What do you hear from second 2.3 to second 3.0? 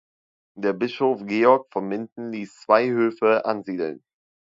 ließ zwei